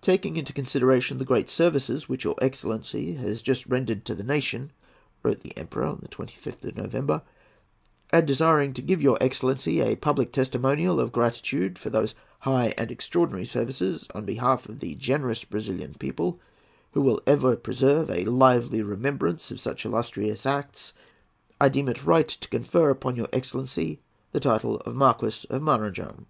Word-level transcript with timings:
"Taking 0.00 0.36
into 0.36 0.52
consideration 0.52 1.18
the 1.18 1.24
great 1.24 1.48
services 1.48 2.08
which 2.08 2.24
your 2.24 2.34
excellency 2.42 3.14
has 3.14 3.40
just 3.40 3.64
rendered 3.66 4.04
to 4.04 4.16
the 4.16 4.24
nation," 4.24 4.72
wrote 5.22 5.42
the 5.42 5.56
Emperor 5.56 5.84
on 5.84 6.00
the 6.02 6.08
25th 6.08 6.64
of 6.64 6.76
November, 6.76 7.22
"and 8.12 8.26
desiring 8.26 8.72
to 8.72 8.82
give 8.82 9.00
your 9.00 9.16
excellency 9.20 9.80
a 9.80 9.94
public 9.94 10.32
testimonial 10.32 10.98
of 10.98 11.12
gratitude 11.12 11.78
for 11.78 11.88
those 11.88 12.16
high 12.40 12.74
and 12.76 12.90
extraordinary 12.90 13.44
services 13.46 14.08
on 14.12 14.24
behalf 14.24 14.68
of 14.68 14.80
the 14.80 14.96
generous 14.96 15.44
Brazilian 15.44 15.94
people, 15.94 16.40
who 16.90 17.00
will 17.00 17.20
ever 17.24 17.54
preserve 17.54 18.10
a 18.10 18.24
lively 18.24 18.82
remembrance 18.82 19.52
of 19.52 19.60
such 19.60 19.86
illustrious 19.86 20.44
acts, 20.46 20.92
I 21.60 21.68
deem 21.68 21.88
it 21.88 22.04
right 22.04 22.26
to 22.26 22.48
confer 22.48 22.90
upon 22.90 23.14
your 23.14 23.28
excellency 23.32 24.00
the 24.32 24.40
title 24.40 24.78
of 24.80 24.96
Marquis 24.96 25.46
of 25.48 25.62
Maranham." 25.62 26.26